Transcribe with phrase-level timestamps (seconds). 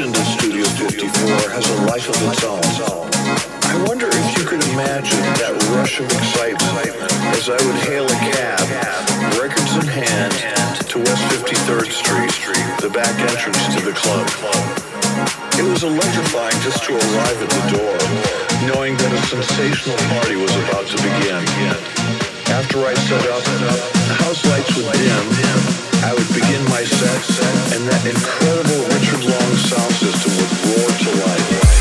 [0.00, 2.64] Studio 54 has a life of its own.
[3.68, 6.88] I wonder if you could imagine that rush of excitement
[7.36, 8.64] as I would hail a cab,
[9.36, 10.32] records in hand,
[10.88, 12.32] to West 53rd Street,
[12.80, 14.24] the back entrance to the club.
[15.60, 17.96] It was electrifying just to arrive at the door,
[18.72, 22.29] knowing that a sensational party was about to begin.
[22.50, 25.26] After I set up, the house lights would dim,
[26.02, 27.22] I would begin my set,
[27.74, 31.79] and that incredible Richard Long sound system would roar to life.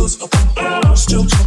[0.00, 1.39] That's what's up.